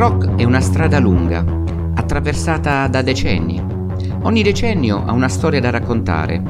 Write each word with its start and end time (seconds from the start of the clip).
rock 0.00 0.34
è 0.36 0.44
una 0.44 0.62
strada 0.62 0.98
lunga, 0.98 1.44
attraversata 1.94 2.88
da 2.88 3.02
decenni. 3.02 3.62
Ogni 4.22 4.42
decennio 4.42 5.04
ha 5.04 5.12
una 5.12 5.28
storia 5.28 5.60
da 5.60 5.68
raccontare. 5.68 6.42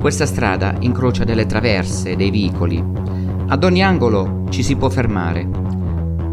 Questa 0.00 0.26
strada 0.26 0.74
incrocia 0.80 1.22
delle 1.22 1.46
traverse, 1.46 2.16
dei 2.16 2.30
vicoli. 2.30 2.84
Ad 3.46 3.62
ogni 3.62 3.84
angolo 3.84 4.46
ci 4.48 4.64
si 4.64 4.74
può 4.74 4.88
fermare. 4.88 5.48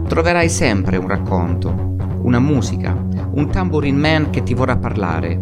Troverai 0.08 0.50
sempre 0.50 0.98
un 0.98 1.08
racconto, 1.08 1.96
una 2.24 2.40
musica, 2.40 2.92
un 3.34 3.52
tambourine 3.52 4.00
man 4.00 4.32
che 4.32 4.42
ti 4.42 4.56
vorrà 4.56 4.78
parlare. 4.78 5.38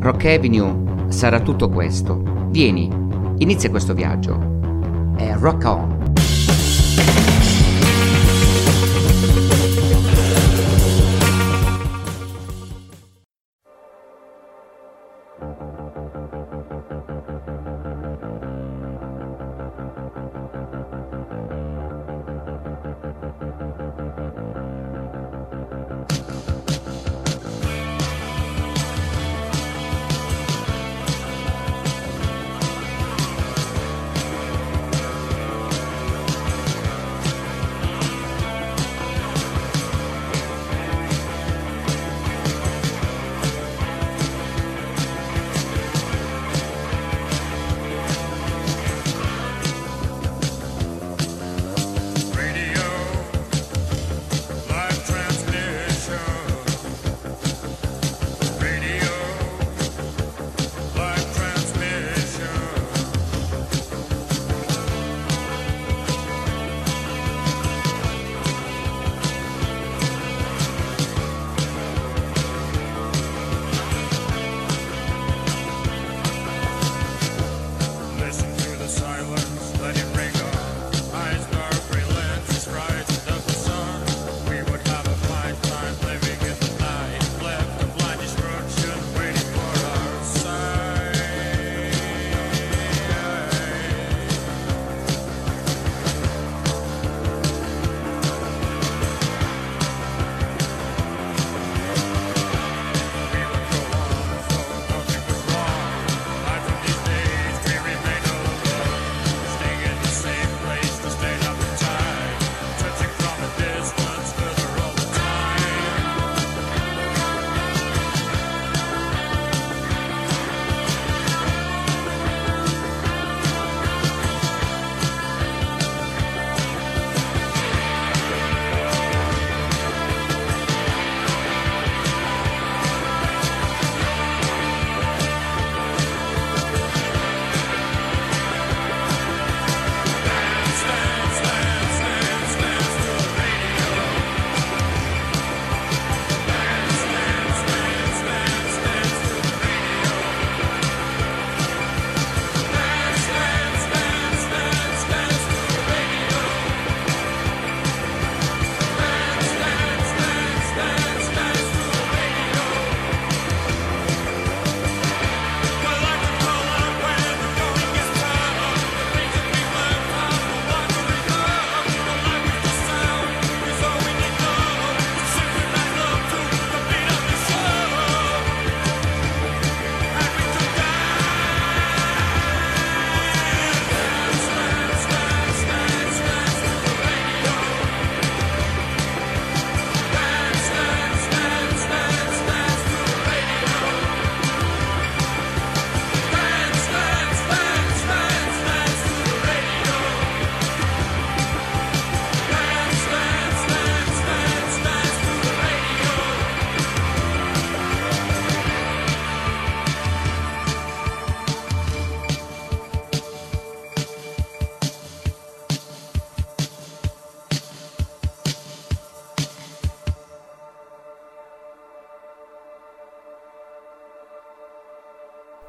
Rock 0.00 0.24
Avenue 0.24 1.06
sarà 1.10 1.38
tutto 1.38 1.68
questo. 1.68 2.48
Vieni, 2.50 2.90
inizia 3.38 3.70
questo 3.70 3.94
viaggio. 3.94 5.12
È 5.14 5.32
rock 5.38 5.64
on. 5.64 7.23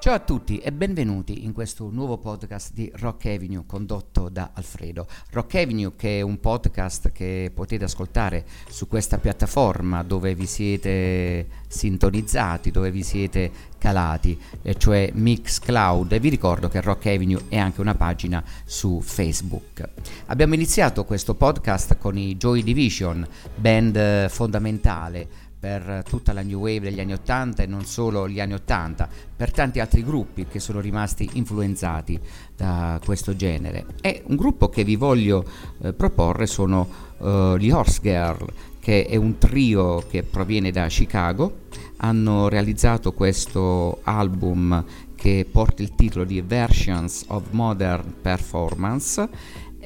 Ciao 0.06 0.14
a 0.14 0.20
tutti 0.20 0.60
e 0.60 0.72
benvenuti 0.72 1.46
in 1.46 1.52
questo 1.52 1.90
nuovo 1.90 2.20
podcast 2.20 2.74
di 2.74 2.92
Rock 2.98 3.26
Avenue 3.26 3.64
condotto 3.66 4.30
da 4.30 4.52
Alfredo. 4.54 5.08
Rock 5.32 5.56
Avenue 5.56 5.94
che 5.96 6.20
è 6.20 6.22
un 6.22 6.40
podcast 6.40 7.12
che 7.12 7.52
potete 7.52 7.86
ascoltare 7.86 8.46
su 8.70 8.88
questa 8.88 9.18
piattaforma 9.18 10.04
dove 10.04 10.36
vi 10.36 10.46
siete 10.46 11.48
sintonizzati, 11.68 12.70
dove 12.70 12.92
vi 12.92 13.02
siete 13.02 13.52
calati, 13.80 14.40
cioè 14.78 15.10
Mixcloud 15.12 16.12
e 16.12 16.20
vi 16.20 16.30
ricordo 16.30 16.68
che 16.68 16.82
Rock 16.82 17.08
Avenue 17.08 17.46
è 17.50 17.58
anche 17.58 17.82
una 17.82 17.96
pagina 17.96 18.44
su 18.64 19.02
Facebook. 19.02 19.90
Abbiamo 20.28 20.54
iniziato 20.54 21.04
questo 21.04 21.34
podcast 21.34 21.98
con 21.98 22.16
i 22.16 22.38
Joy 22.38 22.62
Division, 22.62 23.28
band 23.56 24.30
fondamentale 24.30 25.45
per 25.66 26.04
tutta 26.08 26.32
la 26.32 26.44
new 26.44 26.60
wave 26.60 26.82
degli 26.82 27.00
anni 27.00 27.14
80 27.14 27.64
e 27.64 27.66
non 27.66 27.86
solo 27.86 28.30
gli 28.30 28.40
anni 28.40 28.54
80, 28.54 29.10
per 29.36 29.52
tanti 29.52 29.80
altri 29.80 30.04
gruppi 30.04 30.46
che 30.46 30.60
sono 30.60 30.80
rimasti 30.80 31.28
influenzati 31.34 32.20
da 32.56 33.02
questo 33.04 33.36
genere. 33.36 33.88
E 34.00 34.22
un 34.28 34.36
gruppo 34.36 34.70
che 34.70 34.84
vi 34.84 34.96
voglio 34.96 35.44
eh, 35.82 35.92
proporre 35.94 36.46
sono 36.46 36.88
uh, 37.18 37.58
gli 37.58 37.72
Horse 37.72 38.00
Girl, 38.04 38.46
che 38.80 39.08
è 39.08 39.16
un 39.16 39.40
trio 39.40 40.06
che 40.08 40.22
proviene 40.22 40.70
da 40.70 40.86
Chicago. 40.86 41.64
Hanno 41.98 42.48
realizzato 42.48 43.14
questo 43.14 44.02
album 44.04 44.86
che 45.16 45.48
porta 45.52 45.82
il 45.82 45.96
titolo 45.96 46.26
di 46.26 46.42
Versions 46.42 47.24
of 47.30 47.46
Modern 47.50 48.14
Performance 48.22 49.28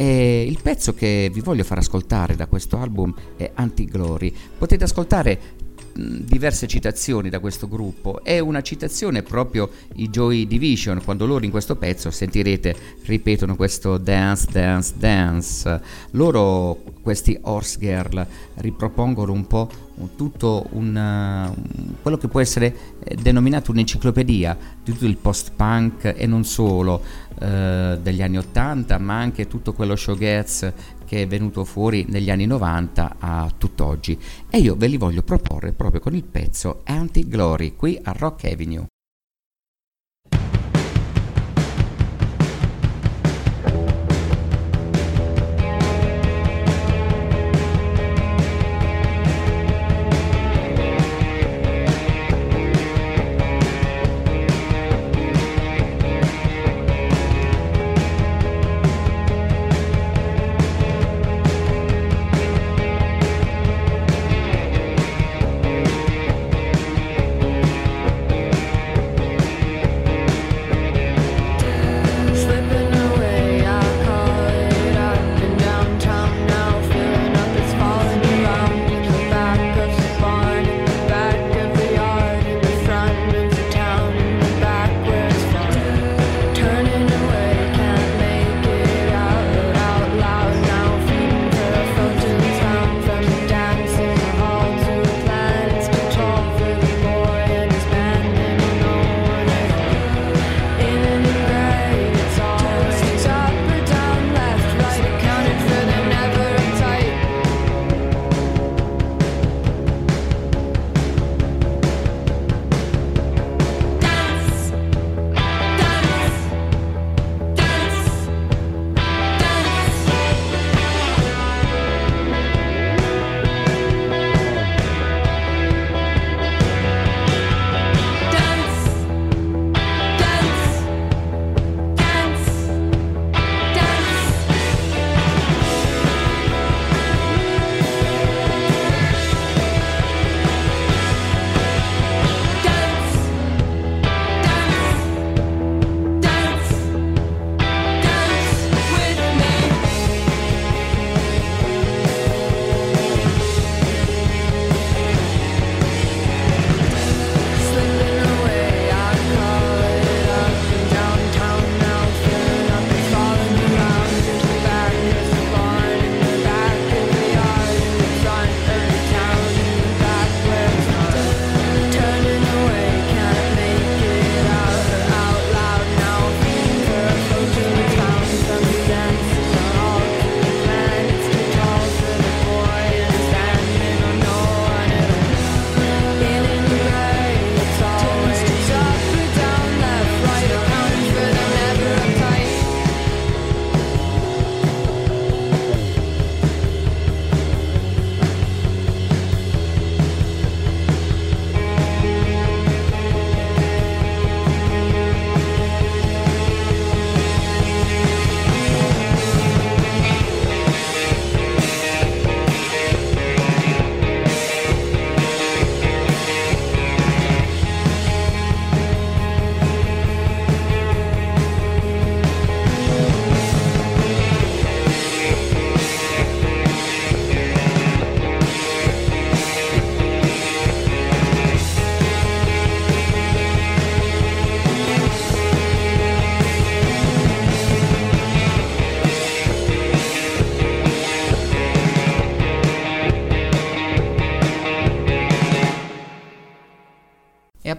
E 0.02 0.46
il 0.48 0.60
pezzo 0.62 0.94
che 0.94 1.30
vi 1.30 1.42
voglio 1.42 1.66
far 1.66 1.80
ascoltare 1.80 2.34
da 2.34 2.48
questo 2.48 2.78
album 2.78 3.14
è 3.36 3.52
Anti-Glory. 3.54 4.34
Potete 4.58 4.86
ascoltare 4.86 5.58
diverse 6.24 6.68
citazioni 6.68 7.30
da 7.30 7.40
questo 7.40 7.68
gruppo. 7.68 8.24
E 8.24 8.40
una 8.40 8.62
citazione 8.62 9.24
proprio 9.24 9.70
i 9.96 10.10
Joy 10.10 10.48
Division 10.48 11.02
quando 11.04 11.26
loro 11.26 11.46
in 11.46 11.52
questo 11.52 11.76
pezzo 11.76 12.12
sentirete 12.12 12.76
ripetono 13.06 13.56
questo 13.56 13.98
dance 13.98 14.48
dance 14.52 14.94
dance. 14.98 15.82
Loro 16.12 16.82
questi 17.02 17.38
horse 17.42 17.78
girl 17.80 18.26
ripropongono 18.56 19.32
un 19.32 19.48
po' 19.48 19.70
tutto 20.16 20.68
un, 20.72 21.54
quello 22.02 22.18
che 22.18 22.28
può 22.28 22.40
essere 22.40 22.76
eh, 23.04 23.16
denominato 23.16 23.72
un'enciclopedia 23.72 24.58
di 24.84 24.94
tutto 24.94 25.06
il 25.06 25.18
post-punk 25.18 26.14
e 26.16 26.26
non 26.26 26.46
solo 26.46 27.02
eh, 27.40 27.98
degli 28.02 28.22
anni 28.22 28.38
80 28.38 28.98
ma 29.00 29.20
anche 29.20 29.48
tutto 29.48 29.74
quello 29.74 29.96
showgaz 29.96 30.72
che 31.10 31.24
è 31.24 31.28
venuto 31.28 31.66
fuori 31.66 32.06
negli 32.08 32.30
anni 32.30 32.46
90 32.46 33.16
a 33.18 33.52
tutt'oggi 33.58 34.16
e 34.48 34.60
io 34.60 34.76
ve 34.76 34.86
li 34.86 34.98
voglio 34.98 35.24
proporre 35.24 35.72
proprio 35.72 36.02
con 36.02 36.14
il 36.14 36.24
pezzo 36.24 36.82
Anti-Glory 36.84 37.76
qui 37.76 38.00
a 38.00 38.12
Rock 38.12 38.46
Avenue. 38.46 38.89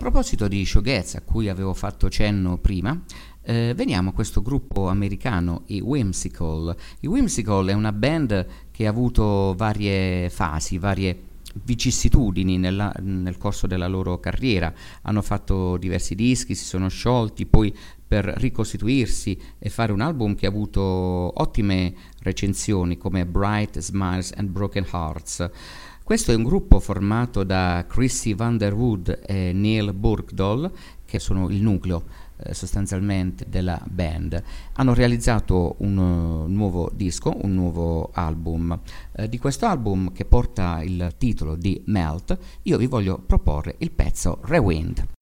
Proposito 0.00 0.48
di 0.48 0.64
showgaz 0.64 1.16
a 1.16 1.20
cui 1.20 1.50
avevo 1.50 1.74
fatto 1.74 2.08
cenno 2.08 2.56
prima, 2.56 2.98
eh, 3.42 3.74
veniamo 3.76 4.08
a 4.08 4.12
questo 4.14 4.40
gruppo 4.40 4.88
americano, 4.88 5.64
i 5.66 5.80
Whimsical. 5.80 6.74
I 7.00 7.06
Whimsical 7.06 7.66
è 7.66 7.74
una 7.74 7.92
band 7.92 8.46
che 8.70 8.86
ha 8.86 8.88
avuto 8.90 9.54
varie 9.54 10.30
fasi, 10.30 10.78
varie 10.78 11.24
vicissitudini 11.64 12.56
nella, 12.56 12.90
nel 13.00 13.36
corso 13.36 13.66
della 13.66 13.88
loro 13.88 14.18
carriera. 14.20 14.72
Hanno 15.02 15.20
fatto 15.20 15.76
diversi 15.76 16.14
dischi, 16.14 16.54
si 16.54 16.64
sono 16.64 16.88
sciolti, 16.88 17.44
poi 17.44 17.76
per 18.06 18.24
ricostituirsi 18.24 19.38
e 19.58 19.68
fare 19.68 19.92
un 19.92 20.00
album 20.00 20.34
che 20.34 20.46
ha 20.46 20.48
avuto 20.48 20.80
ottime 20.80 21.92
recensioni 22.22 22.96
come 22.96 23.26
Bright 23.26 23.78
Smiles 23.80 24.32
and 24.34 24.48
Broken 24.48 24.86
Hearts. 24.90 25.50
Questo 26.10 26.32
è 26.32 26.34
un 26.34 26.42
gruppo 26.42 26.80
formato 26.80 27.44
da 27.44 27.84
Chrissy 27.88 28.34
Vanderwood 28.34 29.20
e 29.24 29.52
Neil 29.52 29.92
Burkdoll, 29.92 30.68
che 31.04 31.20
sono 31.20 31.48
il 31.50 31.62
nucleo 31.62 32.02
eh, 32.38 32.52
sostanzialmente 32.52 33.46
della 33.48 33.80
band. 33.88 34.42
Hanno 34.72 34.92
realizzato 34.92 35.76
un 35.78 35.96
uh, 35.96 36.48
nuovo 36.48 36.90
disco, 36.92 37.32
un 37.42 37.54
nuovo 37.54 38.10
album. 38.12 38.76
Eh, 39.12 39.28
di 39.28 39.38
questo 39.38 39.66
album, 39.66 40.10
che 40.10 40.24
porta 40.24 40.82
il 40.82 41.14
titolo 41.16 41.54
di 41.54 41.80
Melt, 41.86 42.36
io 42.62 42.76
vi 42.76 42.86
voglio 42.86 43.22
proporre 43.24 43.76
il 43.78 43.92
pezzo 43.92 44.40
Rewind. 44.42 45.19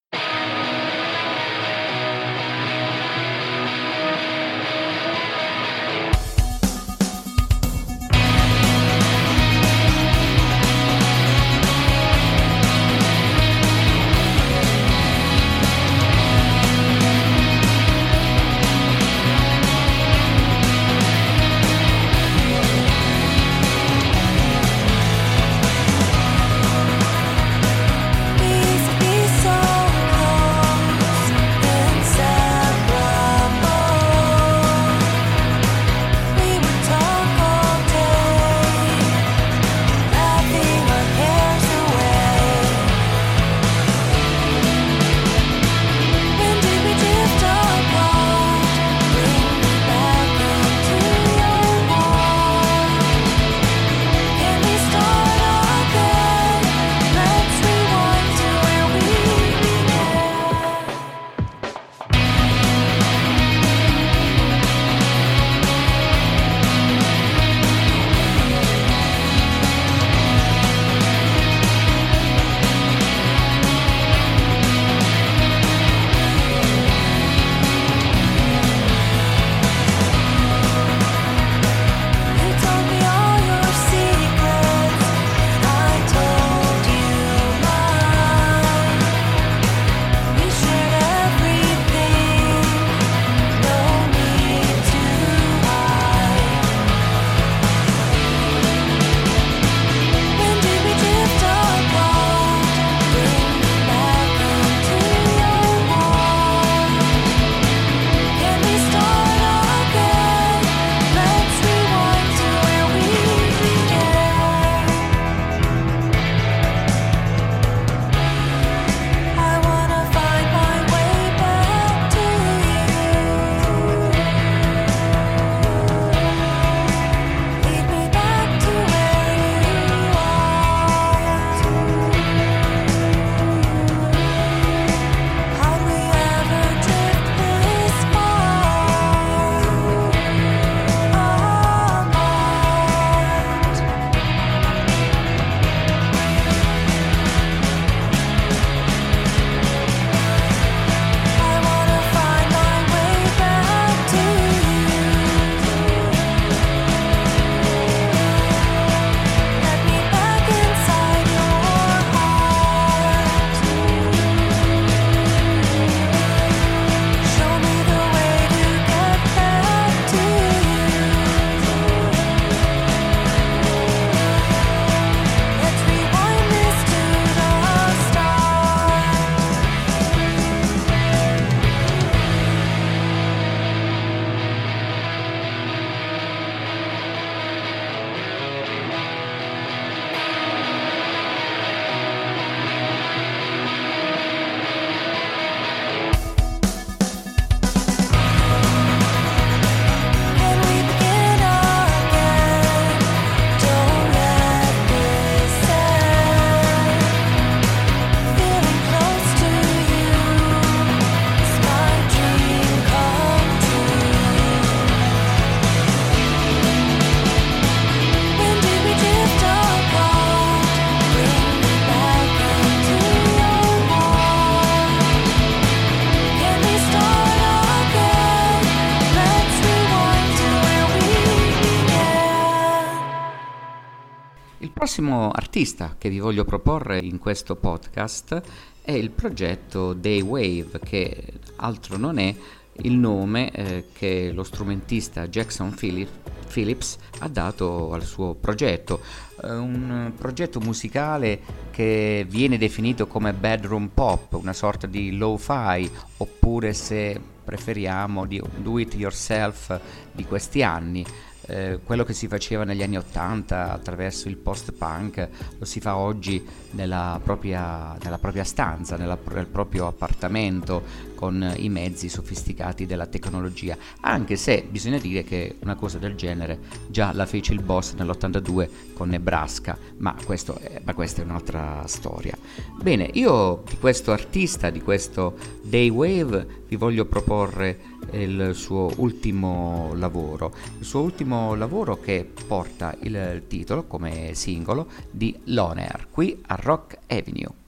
Prossimo 234.99 235.31
artista 235.31 235.95
che 235.97 236.09
vi 236.09 236.19
voglio 236.19 236.43
proporre 236.43 236.99
in 236.99 237.19
questo 237.19 237.55
podcast 237.55 238.41
è 238.81 238.91
il 238.91 239.11
progetto 239.11 239.93
Daywave, 239.93 240.77
che 240.83 241.23
altro 241.55 241.95
non 241.95 242.17
è 242.19 242.35
il 242.81 242.91
nome 242.91 243.49
eh, 243.51 243.85
che 243.93 244.31
lo 244.33 244.43
strumentista 244.43 245.29
Jackson 245.29 245.73
Phillips 245.73 246.97
ha 247.19 247.29
dato 247.29 247.93
al 247.93 248.03
suo 248.03 248.33
progetto, 248.33 248.99
eh, 249.41 249.53
un 249.53 250.11
progetto 250.17 250.59
musicale 250.59 251.39
che 251.71 252.25
viene 252.27 252.57
definito 252.57 253.07
come 253.07 253.31
bedroom 253.31 253.91
pop, 253.93 254.33
una 254.33 254.53
sorta 254.53 254.85
di 254.85 255.15
lo-fi, 255.15 255.89
oppure 256.17 256.73
se 256.73 257.17
preferiamo 257.41 258.25
di 258.25 258.41
do 258.57 258.77
it 258.77 258.95
yourself 258.95 259.79
di 260.11 260.25
questi 260.25 260.61
anni. 260.61 261.05
Eh, 261.49 261.79
quello 261.83 262.03
che 262.03 262.13
si 262.13 262.27
faceva 262.27 262.63
negli 262.63 262.83
anni 262.83 262.97
80 262.97 263.71
attraverso 263.71 264.29
il 264.29 264.37
post-punk 264.37 265.29
lo 265.57 265.65
si 265.65 265.79
fa 265.79 265.97
oggi 265.97 266.45
nella 266.71 267.19
propria, 267.23 267.97
nella 268.03 268.19
propria 268.19 268.43
stanza, 268.43 268.97
nella, 268.97 269.17
nel 269.33 269.47
proprio 269.47 269.87
appartamento 269.87 271.07
con 271.15 271.53
i 271.57 271.67
mezzi 271.67 272.07
sofisticati 272.07 272.85
della 272.85 273.07
tecnologia, 273.07 273.75
anche 274.01 274.35
se 274.35 274.65
bisogna 274.69 274.99
dire 274.99 275.23
che 275.23 275.55
una 275.61 275.75
cosa 275.75 275.97
del 275.97 276.15
genere 276.15 276.59
già 276.87 277.11
la 277.13 277.25
fece 277.25 277.51
il 277.51 277.63
boss 277.63 277.93
nell'82 277.95 278.69
con 278.93 279.09
Nebraska, 279.09 279.77
ma, 279.97 280.15
è, 280.15 280.81
ma 280.83 280.93
questa 280.93 281.21
è 281.21 281.25
un'altra 281.25 281.83
storia. 281.87 282.37
Bene, 282.79 283.09
io 283.13 283.63
di 283.67 283.77
questo 283.77 284.11
artista, 284.11 284.69
di 284.69 284.81
questo 284.81 285.35
Daywave, 285.63 286.63
vi 286.67 286.75
voglio 286.75 287.05
proporre 287.05 287.88
il 288.13 288.51
suo 288.53 288.91
ultimo 288.97 289.91
lavoro, 289.95 290.53
il 290.79 290.85
suo 290.85 291.01
ultimo 291.01 291.55
lavoro 291.55 291.99
che 291.99 292.29
porta 292.47 292.95
il 293.01 293.43
titolo 293.47 293.83
come 293.83 294.31
singolo 294.33 294.87
di 295.09 295.37
Loner 295.45 296.07
qui 296.11 296.41
a 296.47 296.55
Rock 296.55 296.97
Avenue. 297.07 297.58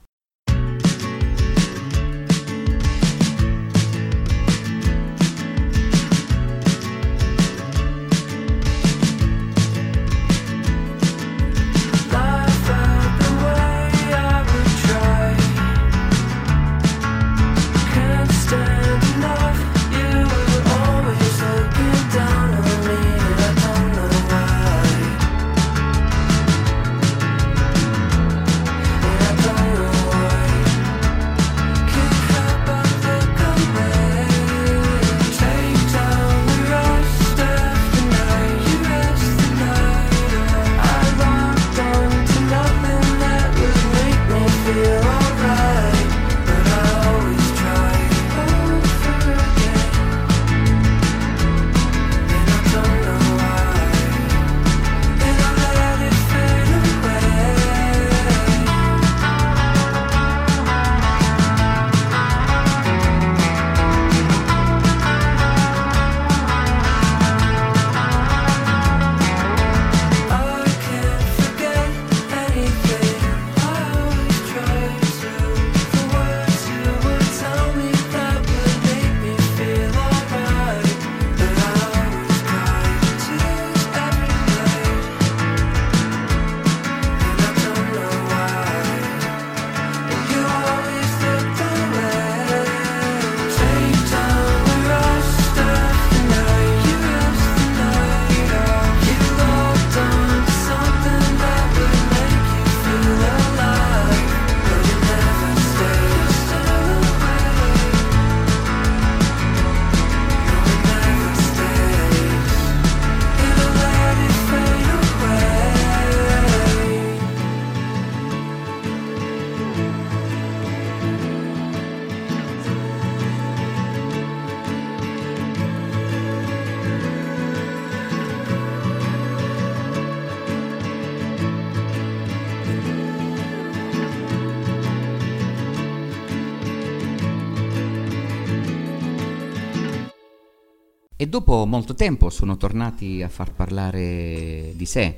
Dopo 141.32 141.64
molto 141.64 141.94
tempo 141.94 142.28
sono 142.28 142.58
tornati 142.58 143.22
a 143.22 143.28
far 143.30 143.52
parlare 143.52 144.72
di 144.74 144.84
sé 144.84 145.16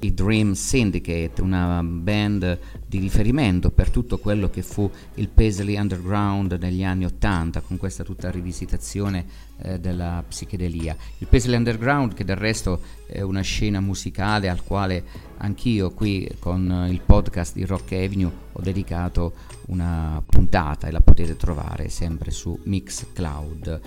i 0.00 0.14
Dream 0.14 0.52
Syndicate, 0.52 1.42
una 1.42 1.82
band 1.82 2.58
di 2.86 2.98
riferimento 2.98 3.70
per 3.70 3.90
tutto 3.90 4.18
quello 4.18 4.48
che 4.50 4.62
fu 4.62 4.88
il 5.14 5.28
Paisley 5.28 5.76
Underground 5.76 6.56
negli 6.60 6.84
anni 6.84 7.04
Ottanta, 7.06 7.60
con 7.60 7.76
questa 7.76 8.04
tutta 8.04 8.30
rivisitazione 8.30 9.26
eh, 9.60 9.80
della 9.80 10.22
psichedelia. 10.26 10.96
Il 11.18 11.26
Paisley 11.26 11.56
Underground, 11.56 12.14
che 12.14 12.24
del 12.24 12.36
resto 12.36 12.80
è 13.06 13.20
una 13.22 13.40
scena 13.40 13.80
musicale 13.80 14.48
al 14.48 14.62
quale 14.62 15.02
anch'io 15.38 15.90
qui 15.90 16.30
con 16.38 16.86
il 16.88 17.00
podcast 17.00 17.54
di 17.54 17.64
Rock 17.64 17.92
Avenue 17.94 18.30
ho 18.52 18.60
dedicato 18.60 19.32
una 19.66 20.22
puntata 20.24 20.86
e 20.86 20.92
la 20.92 21.00
potete 21.00 21.36
trovare 21.36 21.88
sempre 21.88 22.30
su 22.30 22.56
Mixcloud. 22.62 23.80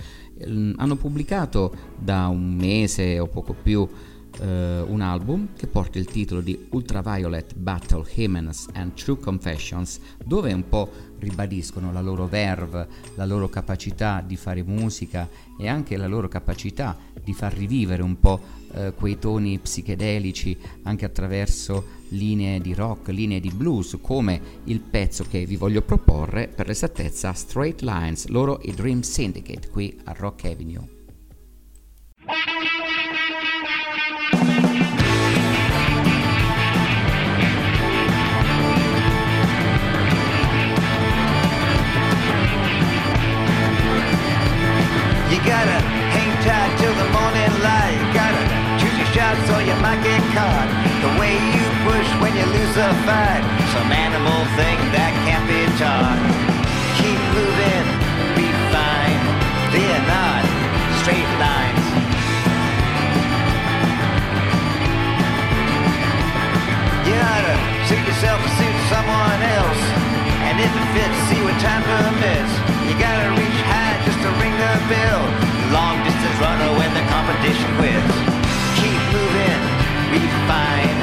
Ehm, 0.44 0.74
hanno 0.76 0.96
pubblicato 0.96 1.74
da 1.98 2.26
un 2.28 2.54
mese 2.54 3.18
o 3.18 3.26
poco 3.26 3.54
più 3.54 3.88
eh, 4.40 4.80
un 4.80 5.00
album 5.00 5.48
che 5.56 5.66
porta 5.66 5.98
il 5.98 6.06
titolo 6.06 6.40
di 6.40 6.66
Ultraviolet 6.70 7.54
Battle 7.54 8.04
Hymns 8.14 8.68
and 8.74 8.94
True 8.94 9.18
Confessions, 9.18 10.00
dove 10.24 10.52
un 10.52 10.68
po' 10.68 10.90
ribadiscono 11.18 11.92
la 11.92 12.00
loro 12.00 12.26
verve, 12.26 12.88
la 13.14 13.26
loro 13.26 13.48
capacità 13.48 14.22
di 14.26 14.36
fare 14.36 14.62
musica 14.62 15.28
e 15.58 15.68
anche 15.68 15.96
la 15.96 16.06
loro 16.06 16.28
capacità 16.28 16.96
di 17.22 17.32
far 17.32 17.52
rivivere 17.52 18.02
un 18.02 18.18
po' 18.18 18.40
eh, 18.74 18.92
quei 18.94 19.18
toni 19.18 19.58
psichedelici 19.58 20.56
anche 20.82 21.04
attraverso 21.04 22.00
linee 22.08 22.60
di 22.60 22.74
rock, 22.74 23.08
linee 23.08 23.40
di 23.40 23.50
blues, 23.50 23.98
come 24.00 24.40
il 24.64 24.80
pezzo 24.80 25.24
che 25.28 25.44
vi 25.46 25.56
voglio 25.56 25.82
proporre, 25.82 26.48
per 26.48 26.66
l'esattezza 26.66 27.32
Straight 27.32 27.82
Lines, 27.82 28.26
loro 28.26 28.60
i 28.62 28.72
Dream 28.72 29.00
Syndicate 29.00 29.68
qui 29.68 29.98
a 30.04 30.12
Rock 30.12 30.44
Avenue. 30.44 31.01
The 50.32 51.12
way 51.20 51.36
you 51.36 51.66
push 51.84 52.08
when 52.24 52.32
you 52.32 52.46
lose 52.48 52.76
a 52.80 52.88
fight. 53.04 53.44
Some 53.76 53.92
animal 53.92 54.40
thing 54.56 54.80
that 54.96 55.12
can't 55.28 55.44
be 55.44 55.60
taught. 55.76 56.16
Keep 56.96 57.20
moving, 57.36 57.86
be 58.32 58.48
fine. 58.72 59.20
They're 59.76 60.04
not 60.08 60.40
straight 61.04 61.28
lines. 61.36 61.84
You 67.04 67.12
gotta 67.12 67.56
suit 67.84 68.00
yourself 68.00 68.40
and 68.40 68.52
suit 68.56 68.76
someone 68.88 69.40
else. 69.52 69.82
And 70.48 70.56
if 70.64 70.72
it 70.72 70.86
fits, 70.96 71.18
see 71.28 71.44
what 71.44 71.60
time 71.60 71.84
permits. 71.84 72.52
You 72.88 72.96
gotta 72.96 73.36
reach 73.36 73.60
high 73.68 74.00
just 74.08 74.16
to 74.24 74.32
ring 74.40 74.56
the 74.56 74.74
bell. 74.88 75.28
Long 75.76 76.00
distance 76.08 76.40
runner 76.40 76.72
when 76.80 76.88
the 76.96 77.04
competition 77.12 77.68
quits. 77.76 78.16
Keep 78.80 79.00
moving, 79.12 79.60
refine. 80.12 80.98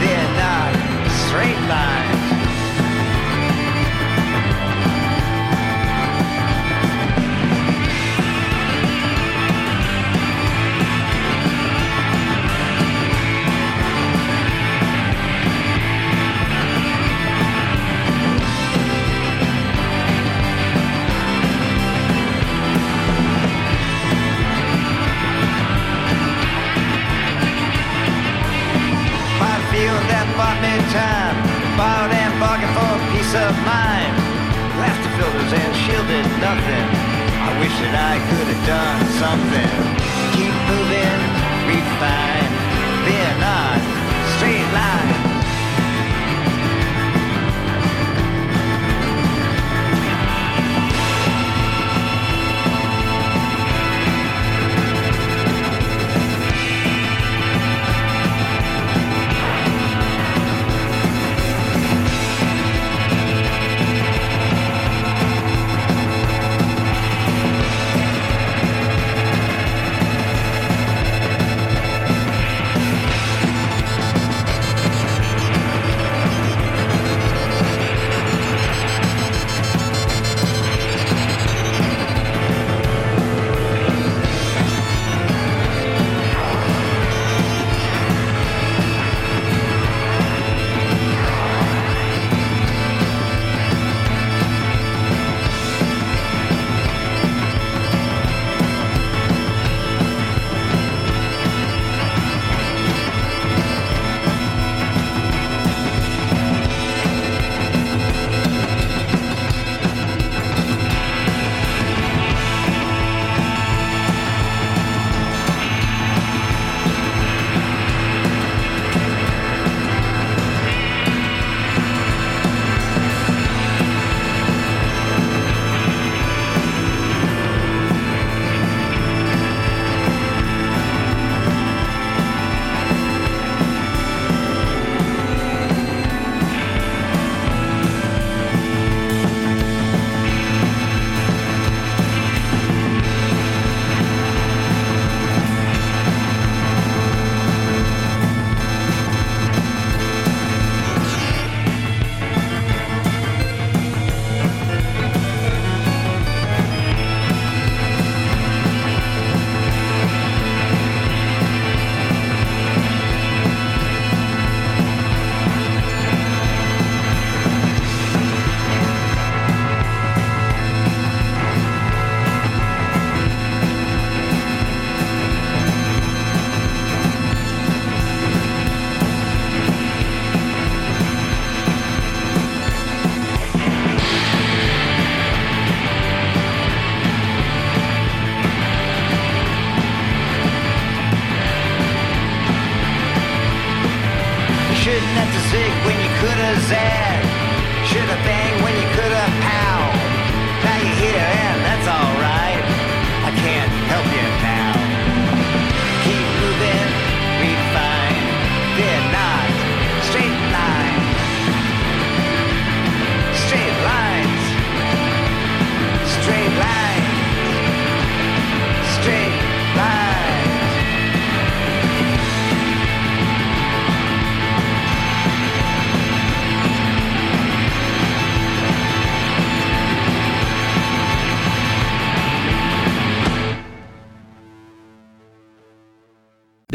They're 0.00 0.32
not 0.40 0.72
straight 1.28 1.60
lines. 1.68 2.23
Bought 30.64 30.88
time. 30.92 31.36
Bought 31.76 32.10
and 32.12 32.40
bargained 32.40 32.72
for 32.76 32.94
peace 33.12 33.34
of 33.34 33.52
mind. 33.68 34.14
Laughter 34.80 35.12
filters 35.18 35.52
and 35.52 35.72
shielded 35.84 36.26
nothing. 36.40 36.88
I 37.46 37.50
wish 37.60 37.74
that 37.84 37.94
I 38.12 38.14
could 38.28 38.48
have 38.52 38.64
done 38.64 39.02
something. 39.20 39.74
Keep 40.36 40.54
moving, 40.70 41.20
refine. 41.68 42.50
They're 43.04 43.38
not 43.40 43.78
straight 44.36 44.68
lines. 44.72 45.33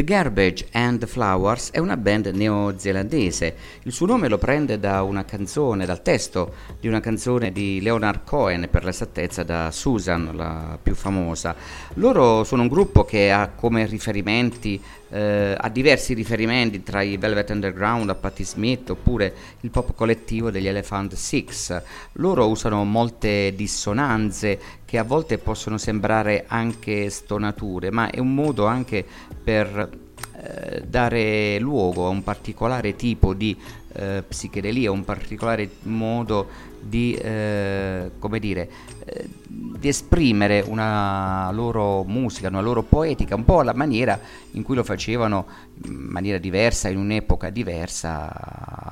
Garbage 0.10 0.70
and 0.72 1.06
Flowers 1.06 1.70
è 1.70 1.78
una 1.78 1.96
band 1.96 2.32
neozelandese. 2.34 3.56
Il 3.84 3.92
suo 3.92 4.08
nome 4.08 4.28
lo 4.28 4.40
prende 4.40 4.80
da 4.80 5.04
una 5.04 5.24
canzone, 5.24 5.86
dal 5.86 6.02
testo 6.02 6.56
di 6.80 6.88
una 6.88 7.00
canzone 7.00 7.52
di 7.52 7.80
Leonard 7.80 8.24
Cohen, 8.24 8.70
per 8.72 8.86
l'esattezza 8.86 9.44
da 9.44 9.70
Susan, 9.70 10.32
la 10.34 10.80
più 10.82 10.96
famosa. 10.96 11.56
Loro 11.94 12.44
sono 12.44 12.64
un 12.64 12.70
gruppo 12.70 13.06
che 13.06 13.32
ha 13.32 13.50
come 13.50 13.86
riferimenti, 13.86 14.82
eh, 15.12 15.56
ha 15.56 15.70
diversi 15.70 16.16
riferimenti 16.16 16.82
tra 16.82 17.04
i 17.04 17.18
Velvet 17.18 17.52
Underground, 17.52 18.10
a 18.10 18.16
Patti 18.16 18.44
Smith 18.44 18.90
oppure 18.90 19.32
il 19.60 19.70
pop 19.70 19.94
collettivo 19.94 20.50
degli 20.50 20.68
Elephant 20.68 21.14
Six. 21.14 21.84
Loro 22.14 22.48
usano 22.48 22.84
molte 22.84 23.54
dissonanze 23.56 24.60
che 24.90 24.98
a 24.98 25.04
volte 25.04 25.38
possono 25.38 25.78
sembrare 25.78 26.46
anche 26.48 27.12
stonature, 27.12 27.92
ma 27.92 28.10
è 28.10 28.18
un 28.18 28.34
modo 28.34 28.66
anche 28.66 29.06
per 29.44 29.88
eh, 30.42 30.82
dare 30.82 31.60
luogo 31.60 32.08
a 32.08 32.10
un 32.10 32.24
particolare 32.24 32.96
tipo 32.96 33.36
di 33.36 33.56
eh, 33.94 34.24
psichedelia, 34.28 34.90
un 34.90 35.06
particolare 35.06 35.70
modo 35.84 36.48
di, 36.82 37.14
eh, 37.14 38.12
dire, 38.40 38.72
eh, 39.06 39.30
di 39.48 39.88
esprimere 39.88 40.62
una 40.62 41.52
loro 41.52 42.04
musica, 42.04 42.48
una 42.48 42.62
loro 42.62 42.84
poetica, 42.84 43.36
un 43.36 43.46
po' 43.46 43.60
alla 43.60 43.74
maniera 43.74 44.20
in 44.52 44.64
cui 44.64 44.76
lo 44.76 44.84
facevano 44.84 45.46
in 45.84 45.94
maniera 45.94 46.38
diversa, 46.38 46.90
in 46.90 46.98
un'epoca 46.98 47.50
diversa, 47.50 48.30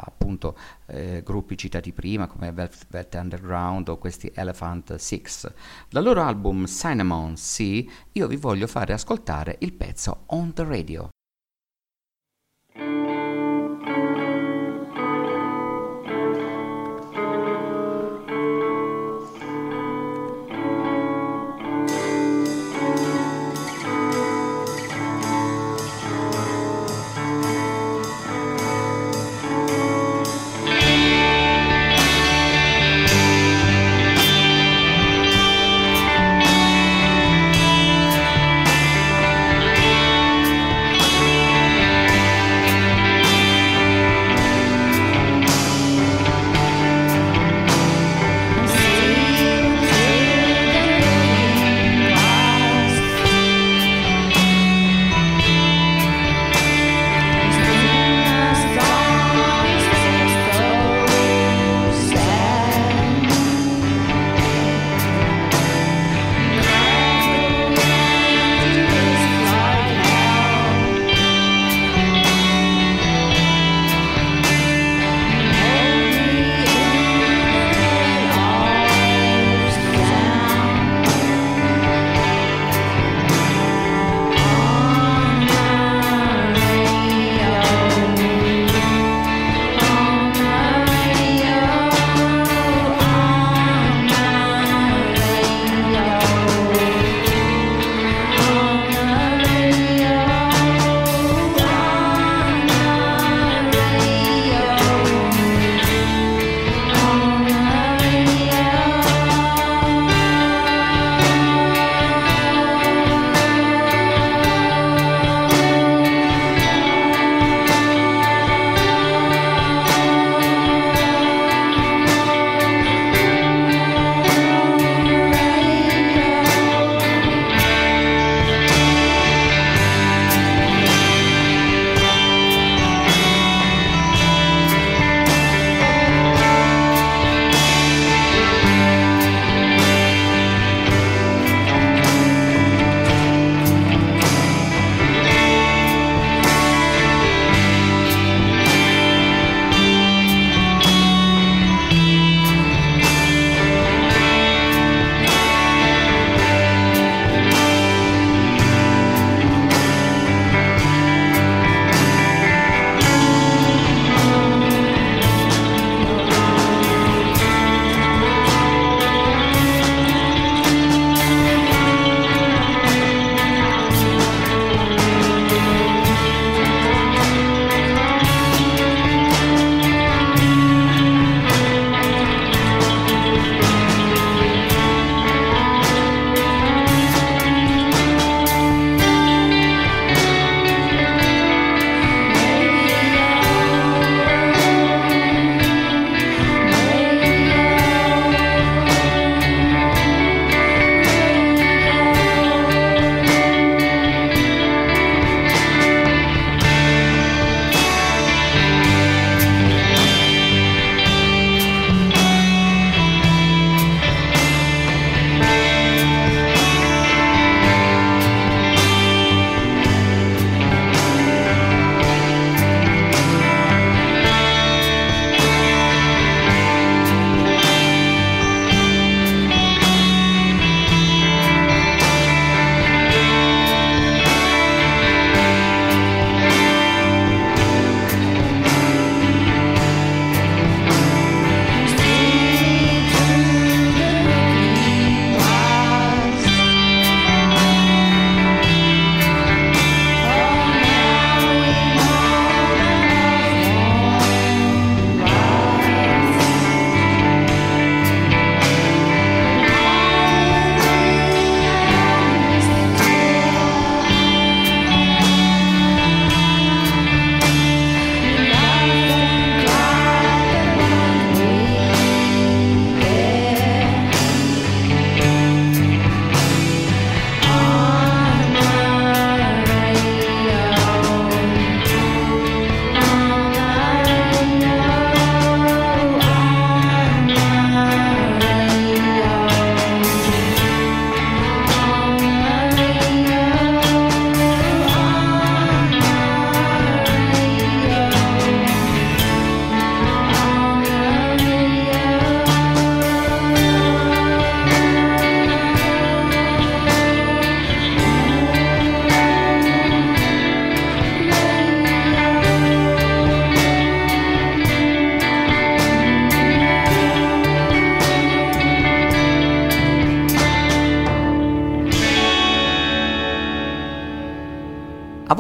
appunto 0.06 0.58
eh, 0.88 1.22
gruppi 1.24 1.58
citati 1.58 1.92
prima 1.92 2.28
come 2.28 2.52
Velvet 2.52 3.14
Underground 3.16 3.90
o 3.90 3.98
questi 3.98 4.32
Elephant 4.34 4.96
Six. 4.96 5.52
Dal 5.90 6.04
loro 6.04 6.22
album 6.22 6.66
Cinnamon 6.66 7.36
Sea 7.38 7.84
io 8.14 8.28
vi 8.28 8.36
voglio 8.38 8.68
fare 8.68 8.94
ascoltare 8.94 9.58
il 9.60 9.74
pezzo 9.74 10.24
On 10.28 10.54
the 10.54 10.64
Radio. 10.64 11.10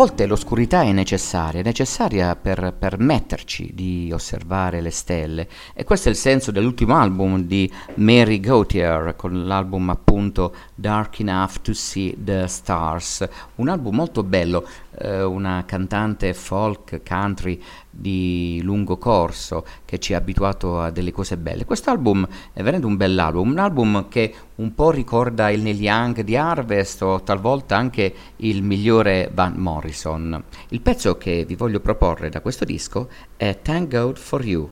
Volte 0.08 0.26
l'oscurità 0.26 0.84
è 0.84 0.94
necessaria, 0.94 1.60
è 1.60 1.64
necessaria 1.64 2.34
per 2.38 2.74
permetterci 2.80 3.72
di 3.74 4.10
osservare 4.14 4.80
le 4.80 4.90
stelle. 4.90 5.50
E 5.74 5.84
questo 5.84 6.08
è 6.08 6.12
il 6.12 6.18
senso 6.18 6.50
dell'ultimo 6.50 6.96
album 6.96 7.42
di 7.42 7.70
Mary 7.96 8.40
Gauthier 8.40 9.16
con 9.18 9.46
l'album 9.46 9.90
appunto 9.90 10.56
Dark 10.74 11.20
Enough 11.20 11.60
to 11.62 11.74
See 11.74 12.16
the 12.24 12.48
Stars, 12.48 13.28
un 13.56 13.68
album 13.68 13.96
molto 13.96 14.24
bello, 14.24 14.66
eh, 14.98 15.24
una 15.24 15.64
cantante 15.66 16.34
folk 16.34 17.02
country 17.06 17.62
di 17.98 18.60
lungo 18.62 18.98
corso 18.98 19.66
che 19.86 19.98
ci 19.98 20.14
ha 20.14 20.18
abituato 20.18 20.80
a 20.80 20.92
delle 20.92 21.12
cose 21.12 21.38
belle. 21.38 21.66
Questo 21.66 21.90
album 21.90 22.28
è 22.54 22.58
veramente 22.58 22.86
un 22.86 22.96
bell'album, 22.96 23.50
un 23.50 23.58
album 23.58 24.08
che 24.08 24.34
un 24.56 24.74
po' 24.74 24.92
ricorda 24.92 25.50
il 25.50 25.62
Neil 25.62 25.82
Young 25.82 26.22
di 26.22 26.36
Harvest 26.36 27.02
o 27.02 27.22
talvolta 27.24 27.76
anche 27.76 28.14
il 28.38 28.62
migliore 28.62 29.32
Van 29.34 29.56
Morrison. 29.56 30.44
Il 30.70 30.82
pezzo 30.82 31.18
che 31.18 31.46
vi 31.46 31.56
voglio 31.56 31.80
proporre 31.80 32.30
da 32.30 32.42
questo 32.42 32.66
disco 32.66 33.10
è 33.36 33.60
Thank 33.62 33.90
God 33.90 34.18
for 34.18 34.46
You. 34.46 34.68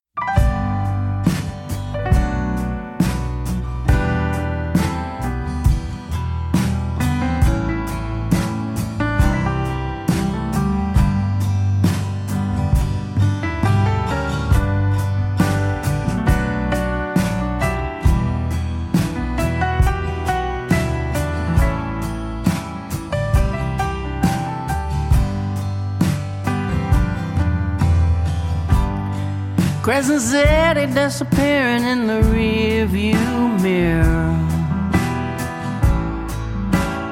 Crescent 29.86 30.22
City 30.22 30.88
disappearing 30.88 31.84
in 31.84 32.08
the 32.08 32.20
rearview 32.34 33.62
mirror. 33.62 34.34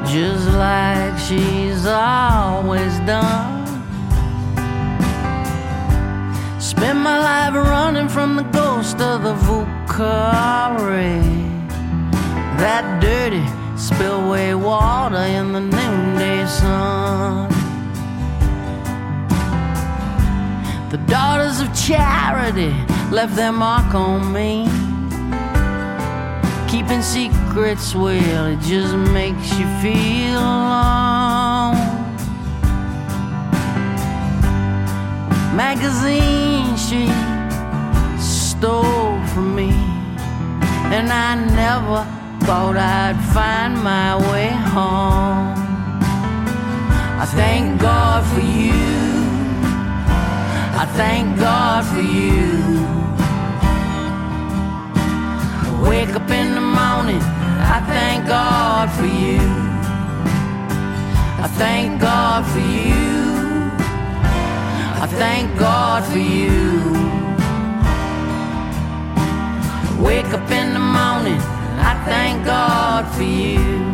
Just 0.08 0.48
like 0.54 1.16
she's 1.20 1.86
always 1.86 2.98
done. 3.06 3.68
Spend 6.60 6.98
my 6.98 7.20
life 7.20 7.54
running 7.54 8.10
from 8.10 8.38
the 8.38 8.44
ghost 8.46 9.00
of 9.00 9.22
the 9.22 9.36
Vukare. 9.46 11.22
That 12.58 13.00
dirty 13.00 13.46
spillway 13.78 14.56
water 14.56 15.18
in 15.18 15.52
the 15.52 15.60
noonday 15.60 16.48
sun. 16.48 17.53
The 20.94 21.00
daughters 21.08 21.60
of 21.60 21.74
charity 21.74 22.72
left 23.10 23.36
their 23.36 23.52
mark 23.52 23.96
on 23.96 24.32
me. 24.32 24.68
Keeping 26.70 27.02
secrets, 27.02 27.96
well, 27.96 28.46
it 28.46 28.60
just 28.60 28.96
makes 29.12 29.58
you 29.58 29.66
feel 29.82 30.38
alone. 30.38 31.74
Magazine 35.58 36.78
she 36.78 37.08
stole 38.22 39.18
from 39.34 39.56
me, 39.56 39.72
and 40.94 41.12
I 41.12 41.34
never 41.56 42.06
thought 42.46 42.78
I'd 42.78 43.18
find 43.34 43.84
my 43.84 44.16
way 44.32 44.50
home. 44.50 45.56
I 47.20 47.26
thank 47.26 47.82
God 47.82 48.24
for 48.32 48.42
you. 48.42 49.03
I 50.76 50.86
thank 50.98 51.38
God 51.40 51.86
for 51.86 52.02
you. 52.02 52.52
I 55.66 55.90
Wake 55.90 56.16
up 56.16 56.30
in 56.32 56.56
the 56.56 56.62
morning, 56.62 57.22
I 57.76 57.80
thank 57.88 58.28
God 58.28 58.90
for 58.98 59.06
you. 59.06 59.40
I 61.46 61.48
thank 61.62 62.02
God 62.02 62.46
for 62.52 62.60
you. 62.60 63.72
I 65.04 65.08
thank 65.08 65.58
God 65.60 66.04
for 66.12 66.18
you. 66.18 66.82
Wake 70.04 70.34
up 70.34 70.50
in 70.52 70.74
the 70.74 70.80
morning, 70.80 71.40
I 71.92 71.94
thank 72.06 72.46
God 72.46 73.08
for 73.16 73.24
you. 73.24 73.93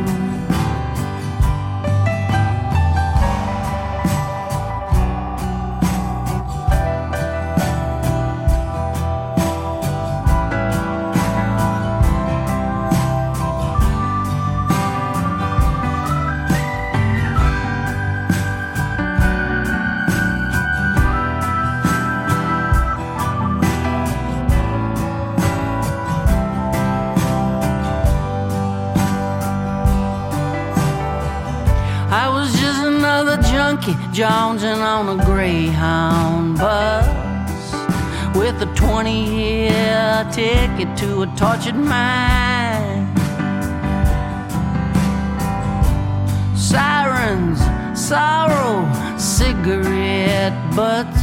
Ticket 40.32 40.98
to 40.98 41.24
a 41.24 41.28
tortured 41.36 41.76
mind. 41.76 43.18
Sirens, 46.58 47.60
sorrow, 48.00 48.88
cigarette 49.18 50.58
butts. 50.76 51.22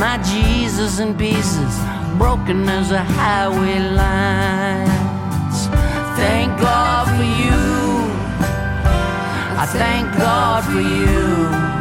My 0.00 0.18
Jesus 0.22 0.98
in 0.98 1.16
pieces, 1.16 1.74
broken 2.18 2.68
as 2.68 2.90
a 2.90 3.02
highway 3.02 3.78
lines. 3.78 5.58
Thank 6.16 6.58
God 6.60 7.06
for 7.16 7.28
you. 7.42 7.66
I 9.58 9.66
thank 9.66 10.06
God 10.18 10.64
for 10.64 10.80
you. 10.80 11.76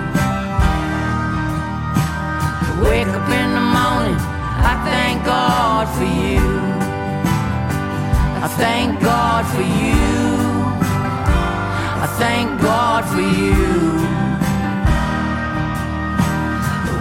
Wake 2.83 3.07
up 3.07 3.29
in 3.29 3.53
the 3.53 3.64
God 5.85 5.97
for 5.97 6.03
you. 6.03 6.47
I 8.43 8.47
thank 8.57 8.99
God 9.01 9.45
for 9.53 9.61
you. 9.61 10.05
I 12.03 12.07
thank 12.21 12.61
God 12.61 13.01
for 13.13 13.21
you. 13.21 13.65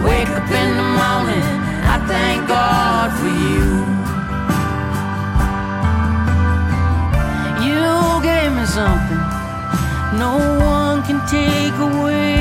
Wake 0.05 0.29
up 0.39 0.49
in 0.61 0.69
the 0.81 0.89
morning, 1.01 1.45
I 1.93 1.97
thank 2.11 2.47
God 2.47 3.09
for 3.19 3.33
you. 3.49 3.69
You 7.65 7.85
gave 8.21 8.51
me 8.57 8.65
something 8.65 9.23
no 10.19 10.35
one 10.59 11.01
can 11.03 11.19
take 11.27 11.77
away. 11.79 12.34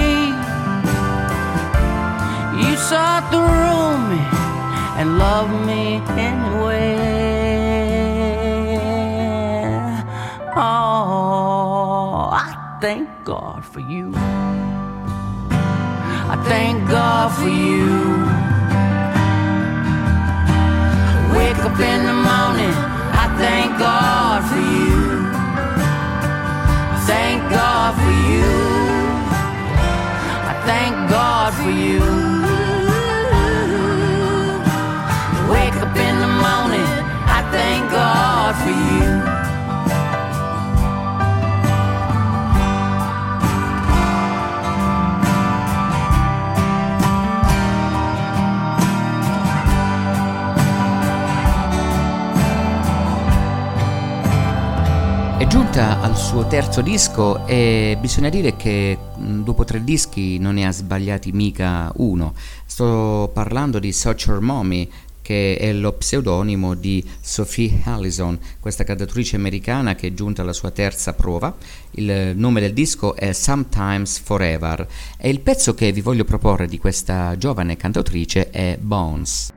And 5.05 5.19
love 5.19 5.51
me 5.67 6.01
anyway. 6.29 6.97
Oh, 10.57 12.31
I 12.33 12.79
thank 12.81 13.09
God 13.25 13.65
for 13.65 13.81
you. 13.81 14.13
I 16.35 16.37
thank 16.49 16.89
God 16.89 17.29
for 17.41 17.53
you. 17.69 17.87
Wake 21.37 21.61
up 21.69 21.79
in 21.93 22.01
the 22.11 22.19
morning, 22.31 22.77
I 23.23 23.27
thank 23.39 23.79
God 23.79 24.41
for 24.51 24.61
you 24.61 24.75
thank 27.07 27.43
God 27.51 27.95
for 28.03 28.17
you. 28.33 28.53
I 30.51 30.55
thank 30.65 30.95
God 31.11 31.53
for 31.53 31.71
you. 31.71 32.04
Giunta 55.75 56.01
al 56.03 56.17
suo 56.17 56.47
terzo 56.47 56.83
disco 56.83 57.49
e 57.49 57.99
bisogna 58.01 58.29
dire 58.29 58.55
che 58.55 58.97
dopo 59.17 59.65
tre 59.65 59.83
dischi 59.83 60.39
non 60.39 60.55
ne 60.55 60.67
ha 60.69 60.71
sbagliati 60.71 61.33
mica 61.33 61.91
uno. 61.97 62.33
Sto 62.65 63.29
parlando 63.35 63.81
di 63.81 63.91
Socher 63.91 64.39
Mommy 64.39 64.89
che 65.21 65.57
è 65.57 65.73
lo 65.73 65.91
pseudonimo 65.95 66.75
di 66.75 67.05
Sophie 67.21 67.81
Allison, 67.87 68.39
questa 68.61 68.85
cantautrice 68.85 69.35
americana 69.35 69.97
che 69.97 70.09
è 70.09 70.15
giunta 70.15 70.43
alla 70.43 70.53
sua 70.53 70.71
terza 70.71 71.13
prova. 71.13 71.53
Il 71.93 72.35
nome 72.37 72.61
del 72.61 72.73
disco 72.73 73.17
è 73.17 73.33
Sometimes 73.33 74.21
Forever 74.21 74.87
e 75.19 75.29
il 75.29 75.41
pezzo 75.41 75.75
che 75.75 75.91
vi 75.91 76.03
voglio 76.03 76.25
proporre 76.25 76.69
di 76.69 76.79
questa 76.79 77.37
giovane 77.37 77.77
cantautrice 77.77 78.51
è 78.51 78.79
Bones. 78.81 79.51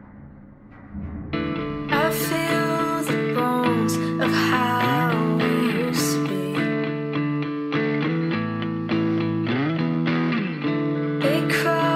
Dopo 11.28 11.36
aver 11.36 11.87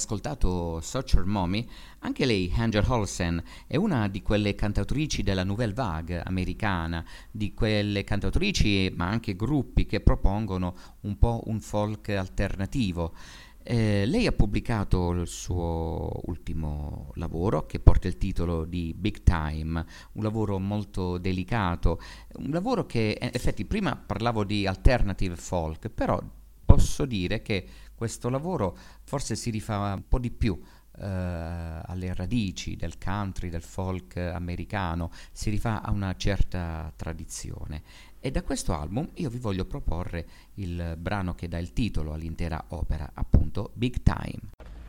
ascoltato 0.00 0.80
Searcher 0.80 1.24
Mommy, 1.24 1.66
anche 2.00 2.24
lei, 2.24 2.52
Angel 2.56 2.84
Olsen, 2.88 3.42
è 3.66 3.76
una 3.76 4.08
di 4.08 4.22
quelle 4.22 4.54
cantautrici 4.54 5.22
della 5.22 5.44
Nouvelle 5.44 5.74
Vague 5.74 6.22
americana, 6.22 7.04
di 7.30 7.52
quelle 7.52 8.02
cantautrici 8.02 8.92
ma 8.96 9.08
anche 9.08 9.36
gruppi 9.36 9.84
che 9.86 10.00
propongono 10.00 10.74
un 11.02 11.18
po' 11.18 11.42
un 11.46 11.60
folk 11.60 12.08
alternativo. 12.08 13.14
Eh, 13.62 14.06
lei 14.06 14.26
ha 14.26 14.32
pubblicato 14.32 15.10
il 15.10 15.28
suo 15.28 16.18
ultimo 16.24 17.10
lavoro 17.16 17.66
che 17.66 17.78
porta 17.78 18.08
il 18.08 18.16
titolo 18.16 18.64
di 18.64 18.94
Big 18.96 19.22
Time, 19.22 19.84
un 20.12 20.22
lavoro 20.22 20.58
molto 20.58 21.18
delicato, 21.18 22.00
un 22.38 22.50
lavoro 22.50 22.86
che, 22.86 23.18
in 23.20 23.30
effetti, 23.32 23.66
prima 23.66 23.94
parlavo 23.94 24.44
di 24.44 24.66
alternative 24.66 25.36
folk, 25.36 25.90
però 25.90 26.18
posso 26.64 27.04
dire 27.04 27.42
che 27.42 27.66
questo 28.00 28.30
lavoro 28.30 28.74
forse 29.04 29.36
si 29.36 29.50
rifà 29.50 29.92
un 29.92 30.08
po' 30.08 30.18
di 30.18 30.30
più 30.30 30.58
eh, 30.98 31.04
alle 31.04 32.14
radici 32.14 32.74
del 32.74 32.96
country, 32.96 33.50
del 33.50 33.60
folk 33.60 34.16
americano, 34.16 35.10
si 35.32 35.50
rifà 35.50 35.82
a 35.82 35.90
una 35.90 36.16
certa 36.16 36.90
tradizione. 36.96 37.82
E 38.18 38.30
da 38.30 38.42
questo 38.42 38.72
album 38.72 39.06
io 39.16 39.28
vi 39.28 39.36
voglio 39.36 39.66
proporre 39.66 40.26
il 40.54 40.96
brano 40.96 41.34
che 41.34 41.46
dà 41.46 41.58
il 41.58 41.74
titolo 41.74 42.14
all'intera 42.14 42.64
opera, 42.68 43.10
appunto 43.12 43.70
Big 43.74 44.00
Time. 44.02 44.79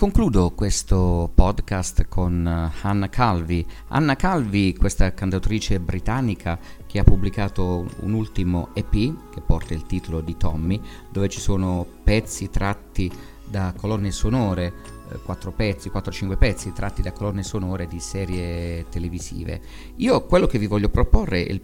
Concludo 0.00 0.52
questo 0.52 1.30
podcast 1.34 2.06
con 2.08 2.46
eh, 2.46 2.78
Anna 2.86 3.10
Calvi. 3.10 3.66
Anna 3.88 4.16
Calvi, 4.16 4.74
questa 4.74 5.12
cantautrice 5.12 5.78
britannica 5.78 6.58
che 6.86 7.00
ha 7.00 7.04
pubblicato 7.04 7.86
un 8.00 8.14
ultimo 8.14 8.70
EP 8.72 8.92
che 8.92 9.42
porta 9.44 9.74
il 9.74 9.84
titolo 9.84 10.22
di 10.22 10.38
Tommy, 10.38 10.80
dove 11.10 11.28
ci 11.28 11.38
sono 11.38 11.86
pezzi 12.02 12.48
tratti 12.48 13.12
da 13.46 13.74
colonne 13.76 14.10
sonore, 14.10 14.72
eh, 15.12 15.18
quattro 15.22 15.52
pezzi, 15.52 15.90
4-5 15.90 16.38
pezzi 16.38 16.72
tratti 16.72 17.02
da 17.02 17.12
colonne 17.12 17.42
sonore 17.42 17.86
di 17.86 18.00
serie 18.00 18.88
televisive. 18.88 19.60
Io 19.96 20.24
quello 20.24 20.46
che 20.46 20.58
vi 20.58 20.66
voglio 20.66 20.88
proporre 20.88 21.44
è 21.44 21.50
il 21.50 21.60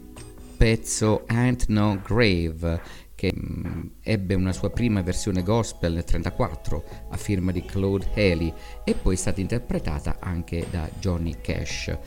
pezzo 0.58 1.24
Ain't 1.28 1.68
No 1.68 2.00
Grave 2.06 3.04
che 3.16 3.34
mm, 3.34 3.86
ebbe 4.02 4.34
una 4.34 4.52
sua 4.52 4.70
prima 4.70 5.02
versione 5.02 5.42
gospel 5.42 5.94
nel 5.94 6.04
1934 6.06 7.08
a 7.10 7.16
firma 7.16 7.50
di 7.50 7.64
Claude 7.64 8.10
Haley 8.14 8.52
e 8.84 8.94
poi 8.94 9.14
è 9.14 9.18
stata 9.18 9.40
interpretata 9.40 10.18
anche 10.20 10.66
da 10.70 10.88
Johnny 11.00 11.34
Cash. 11.40 11.98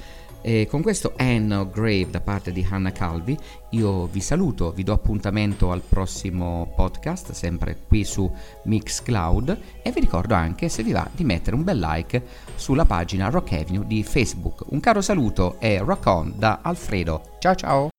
E 0.41 0.68
con 0.70 0.82
questo 0.82 1.16
Anne 1.18 1.68
Grave 1.70 2.10
da 2.10 2.22
parte 2.22 2.53
di 2.53 2.66
Hannah 2.68 2.93
Calvi 2.93 3.38
io 3.72 4.05
vi 4.05 4.22
saluto, 4.22 4.72
vi 4.72 4.84
do 4.84 4.93
appuntamento 4.93 5.72
al 5.72 5.82
prossimo 5.82 6.72
podcast, 6.76 7.34
sempre 7.34 7.78
qui 7.88 8.05
su 8.05 8.32
Mixcloud 8.64 9.60
e 9.82 9.91
vi 9.91 9.99
ricordo 9.99 10.36
anche 10.36 10.70
se 10.70 10.82
vi 10.84 10.93
va 10.93 11.10
di 11.12 11.26
mettere 11.26 11.57
un 11.57 11.64
bel 11.64 11.80
like 11.80 12.24
sulla 12.55 12.86
pagina 12.86 13.30
Rock 13.30 13.51
Avenue 13.51 13.86
di 13.86 14.01
Facebook. 14.03 14.64
Un 14.70 14.80
caro 14.80 15.01
saluto 15.01 15.60
e 15.60 15.80
rock 15.80 16.05
on 16.05 16.34
da 16.38 16.60
Alfredo. 16.62 17.36
Ciao 17.39 17.55
ciao! 17.55 17.89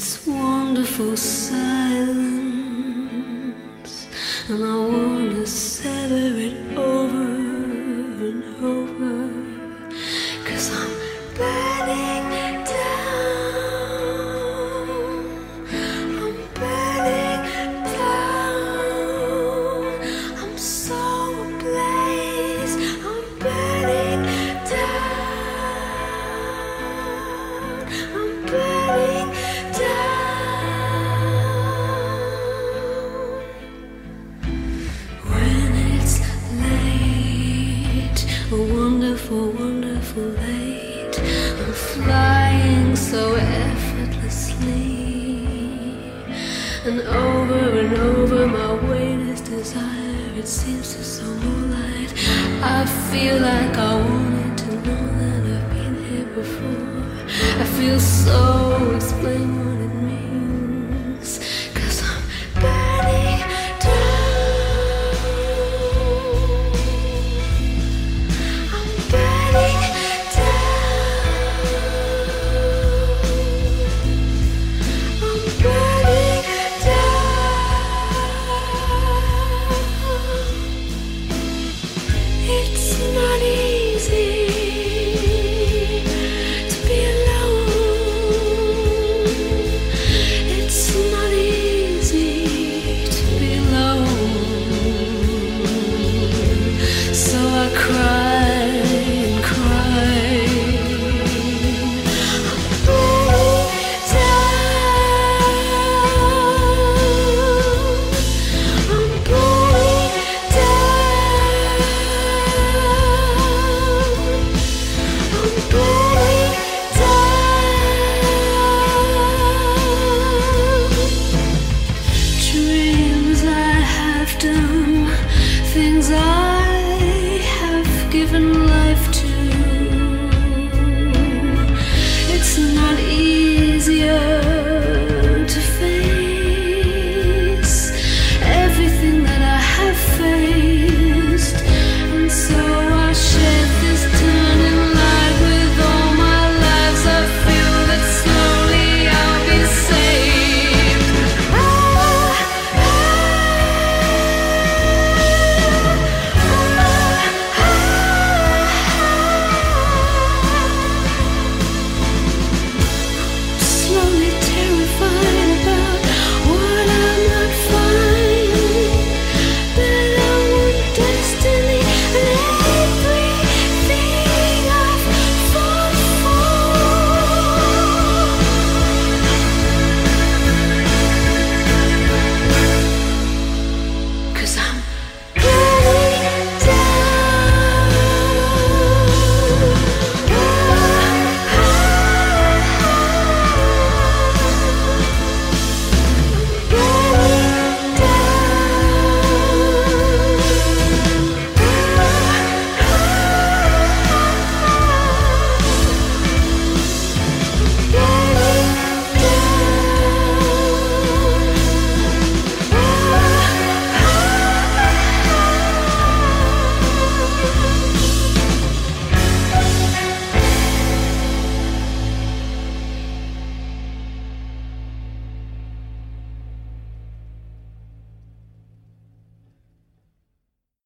It's 0.00 0.24
wonderful 0.28 1.16
silence, 1.16 1.56
and 4.48 4.64
I 4.64 4.76
wanna 4.76 5.44
sever 5.44 6.38
it 6.38 6.67
seems 50.48 50.94
to 50.94 51.04
so 51.04 51.24
more 51.24 51.76
light. 51.76 52.10
I 52.62 52.86
feel 53.10 53.38
like 53.38 53.76
I 53.76 53.94
wanted 53.96 54.56
to 54.56 54.70
know 54.80 55.04
that 55.20 55.42
I've 55.44 55.70
been 55.74 56.02
here 56.04 56.24
before. 56.34 57.60
I 57.60 57.64
feel 57.76 58.00
so 58.00 58.94
explain 58.96 59.46
what 59.58 59.78
it 59.84 59.94
means. 59.94 60.37